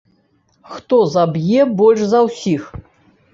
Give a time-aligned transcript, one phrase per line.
[0.73, 2.63] Хто заб'е больш за ўсіх?